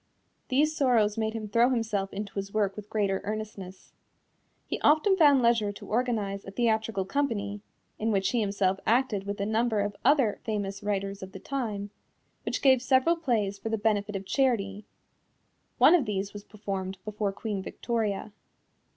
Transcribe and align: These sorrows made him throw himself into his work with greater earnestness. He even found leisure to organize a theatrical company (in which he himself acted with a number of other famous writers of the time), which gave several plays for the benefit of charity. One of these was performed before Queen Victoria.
These 0.47 0.75
sorrows 0.75 1.15
made 1.15 1.33
him 1.35 1.47
throw 1.47 1.69
himself 1.69 2.11
into 2.11 2.33
his 2.33 2.51
work 2.51 2.75
with 2.75 2.89
greater 2.89 3.21
earnestness. 3.23 3.93
He 4.65 4.81
even 4.83 5.15
found 5.15 5.43
leisure 5.43 5.71
to 5.73 5.85
organize 5.87 6.43
a 6.43 6.49
theatrical 6.49 7.05
company 7.05 7.61
(in 7.99 8.11
which 8.11 8.29
he 8.31 8.41
himself 8.41 8.79
acted 8.87 9.25
with 9.27 9.39
a 9.39 9.45
number 9.45 9.79
of 9.81 9.95
other 10.03 10.39
famous 10.43 10.81
writers 10.81 11.21
of 11.21 11.33
the 11.33 11.39
time), 11.39 11.91
which 12.45 12.63
gave 12.63 12.81
several 12.81 13.15
plays 13.15 13.59
for 13.59 13.69
the 13.69 13.77
benefit 13.77 14.15
of 14.15 14.25
charity. 14.25 14.85
One 15.77 15.93
of 15.93 16.05
these 16.05 16.33
was 16.33 16.43
performed 16.43 16.97
before 17.05 17.31
Queen 17.31 17.61
Victoria. 17.61 18.31